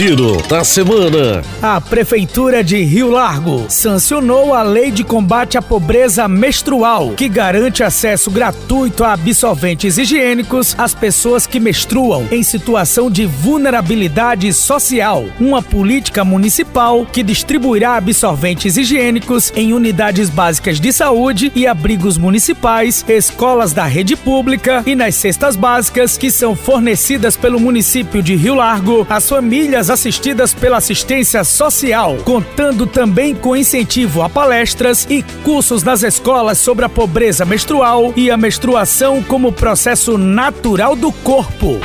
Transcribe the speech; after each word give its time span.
Giro 0.00 0.40
da 0.48 0.64
semana. 0.64 1.42
A 1.60 1.78
Prefeitura 1.78 2.64
de 2.64 2.82
Rio 2.82 3.10
Largo 3.10 3.66
sancionou 3.68 4.54
a 4.54 4.62
Lei 4.62 4.90
de 4.90 5.04
Combate 5.04 5.58
à 5.58 5.62
Pobreza 5.62 6.26
Menstrual, 6.26 7.10
que 7.10 7.28
garante 7.28 7.82
acesso 7.82 8.30
gratuito 8.30 9.04
a 9.04 9.12
absorventes 9.12 9.98
higiênicos 9.98 10.74
às 10.78 10.94
pessoas 10.94 11.46
que 11.46 11.60
menstruam 11.60 12.26
em 12.30 12.42
situação 12.42 13.10
de 13.10 13.26
vulnerabilidade 13.26 14.50
social. 14.54 15.26
Uma 15.38 15.60
política 15.60 16.24
municipal 16.24 17.04
que 17.04 17.22
distribuirá 17.22 17.96
absorventes 17.96 18.78
higiênicos 18.78 19.52
em 19.54 19.74
unidades 19.74 20.30
básicas 20.30 20.80
de 20.80 20.94
saúde 20.94 21.52
e 21.54 21.66
abrigos 21.66 22.16
municipais, 22.16 23.04
escolas 23.06 23.74
da 23.74 23.84
rede 23.84 24.16
pública 24.16 24.82
e 24.86 24.94
nas 24.94 25.14
cestas 25.16 25.56
básicas 25.56 26.16
que 26.16 26.30
são 26.30 26.56
fornecidas 26.56 27.36
pelo 27.36 27.60
município 27.60 28.22
de 28.22 28.34
Rio 28.34 28.54
Largo 28.54 29.06
às 29.10 29.28
famílias 29.28 29.89
assistidas 29.90 30.54
pela 30.54 30.78
assistência 30.78 31.44
social, 31.44 32.16
contando 32.24 32.86
também 32.86 33.34
com 33.34 33.56
incentivo 33.56 34.22
a 34.22 34.28
palestras 34.28 35.06
e 35.10 35.22
cursos 35.44 35.82
nas 35.82 36.02
escolas 36.02 36.58
sobre 36.58 36.84
a 36.84 36.88
pobreza 36.88 37.44
menstrual 37.44 38.12
e 38.16 38.30
a 38.30 38.36
menstruação 38.36 39.22
como 39.22 39.52
processo 39.52 40.16
natural 40.16 40.96
do 40.96 41.12
corpo. 41.12 41.78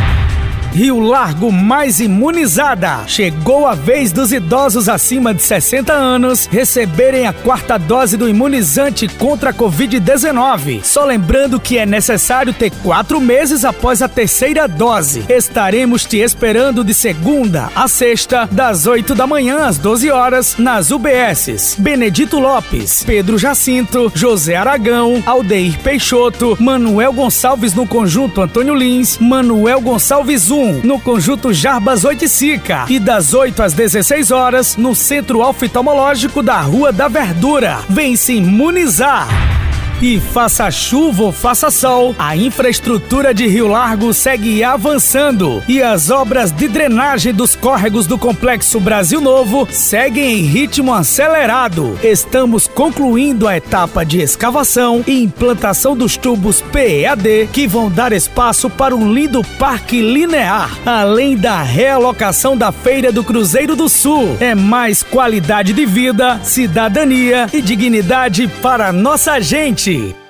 Rio 0.75 0.99
Largo 0.99 1.53
mais 1.53 2.01
imunizada. 2.01 3.05
Chegou 3.07 3.65
a 3.65 3.73
vez 3.73 4.11
dos 4.11 4.33
idosos 4.33 4.89
acima 4.89 5.33
de 5.33 5.41
60 5.41 5.93
anos 5.93 6.47
receberem 6.51 7.25
a 7.25 7.31
quarta 7.31 7.77
dose 7.77 8.17
do 8.17 8.27
imunizante 8.27 9.07
contra 9.07 9.51
a 9.51 9.53
Covid-19. 9.53 10.83
Só 10.83 11.05
lembrando 11.05 11.61
que 11.61 11.77
é 11.77 11.85
necessário 11.85 12.53
ter 12.53 12.71
quatro 12.83 13.21
meses 13.21 13.63
após 13.63 14.01
a 14.01 14.09
terceira 14.09 14.67
dose. 14.67 15.23
Estaremos 15.29 16.03
te 16.03 16.17
esperando 16.17 16.83
de 16.83 16.93
segunda 16.93 17.71
a 17.73 17.87
sexta, 17.87 18.45
das 18.51 18.85
8 18.85 19.15
da 19.15 19.25
manhã 19.25 19.67
às 19.67 19.77
12 19.77 20.11
horas, 20.11 20.57
nas 20.57 20.91
UBSs. 20.91 21.77
Benedito 21.79 22.37
Lopes, 22.37 23.01
Pedro 23.01 23.37
Jacinto, 23.37 24.11
José 24.13 24.57
Aragão, 24.57 25.23
Aldeir 25.25 25.79
Peixoto, 25.79 26.57
Manuel 26.59 27.13
Gonçalves 27.13 27.73
no 27.73 27.87
conjunto 27.87 28.41
Antônio 28.41 28.75
Lins, 28.75 29.17
Manuel 29.19 29.79
Gonçalves 29.79 30.51
1 30.51 30.64
no 30.83 30.99
Conjunto 30.99 31.53
Jarbas 31.53 32.03
Oiticica 32.03 32.85
e 32.89 32.99
das 32.99 33.33
8 33.33 33.63
às 33.63 33.73
16 33.73 34.31
horas 34.31 34.75
no 34.75 34.95
Centro 34.95 35.39
Oftalmológico 35.39 36.41
da 36.41 36.59
Rua 36.61 36.91
da 36.91 37.07
Verdura. 37.07 37.79
Vem 37.89 38.15
se 38.15 38.33
imunizar! 38.33 39.54
E 40.01 40.19
faça 40.19 40.69
chuva 40.69 41.23
ou 41.23 41.31
faça 41.31 41.71
sol, 41.71 42.13
a 42.19 42.35
infraestrutura 42.35 43.33
de 43.33 43.47
Rio 43.47 43.67
Largo 43.67 44.13
segue 44.13 44.61
avançando 44.63 45.63
e 45.69 45.81
as 45.81 46.09
obras 46.09 46.51
de 46.51 46.67
drenagem 46.67 47.33
dos 47.33 47.55
córregos 47.55 48.05
do 48.05 48.17
Complexo 48.17 48.79
Brasil 48.79 49.21
Novo 49.21 49.65
seguem 49.71 50.39
em 50.39 50.43
ritmo 50.43 50.93
acelerado. 50.93 51.97
Estamos 52.03 52.67
concluindo 52.67 53.47
a 53.47 53.55
etapa 53.55 54.05
de 54.05 54.19
escavação 54.19 55.03
e 55.07 55.23
implantação 55.23 55.95
dos 55.95 56.17
tubos 56.17 56.61
PEAD 56.61 57.49
que 57.53 57.65
vão 57.65 57.89
dar 57.89 58.11
espaço 58.11 58.69
para 58.69 58.95
um 58.95 59.13
lindo 59.13 59.41
parque 59.57 60.01
linear, 60.01 60.77
além 60.85 61.37
da 61.37 61.61
realocação 61.61 62.57
da 62.57 62.71
Feira 62.71 63.13
do 63.13 63.23
Cruzeiro 63.23 63.75
do 63.75 63.87
Sul. 63.87 64.35
É 64.41 64.53
mais 64.53 65.01
qualidade 65.01 65.71
de 65.71 65.85
vida, 65.85 66.39
cidadania 66.43 67.47
e 67.53 67.61
dignidade 67.61 68.47
para 68.61 68.91
nossa 68.91 69.39
gente. 69.39 69.94
Street. 69.95 70.24